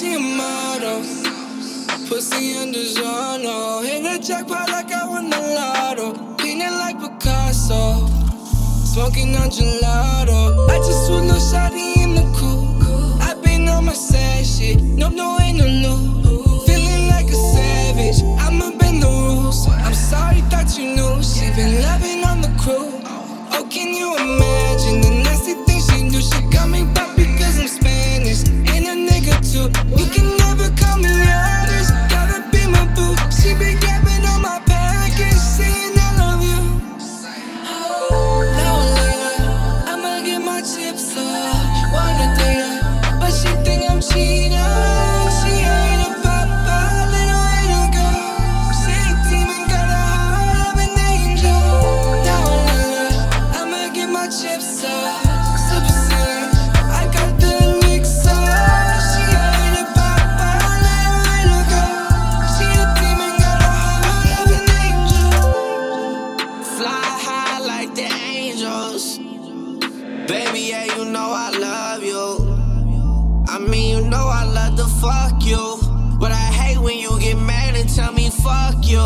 [0.00, 1.02] I think she a model.
[2.08, 3.84] Pussy under Zano.
[3.84, 6.36] Hit a jackpot like I won the lotto.
[6.36, 8.06] Painted like Picasso.
[8.86, 10.68] Smoking on gelato.
[10.70, 11.69] I just want no shawty
[70.30, 73.44] Baby, yeah, you know I love you.
[73.48, 75.58] I mean, you know I love to fuck you.
[76.20, 79.02] But I hate when you get mad and tell me fuck you.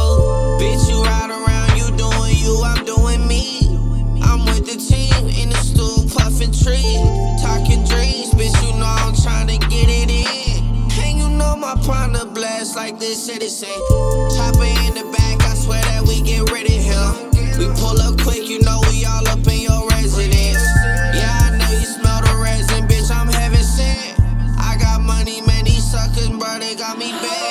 [0.61, 3.73] Bitch, you ride around, you doing you, I'm doing me.
[4.21, 7.01] I'm with the team in the stool, puffin' tree.
[7.41, 10.63] Talking dreams, bitch, you know I'm trying to get it in.
[11.01, 13.73] And you know my partner blast like this citizen.
[14.37, 17.31] Chopper in the back, I swear that we get rid of him.
[17.57, 19.54] We pull up quick, you know we all up in
[26.77, 27.44] got me bad.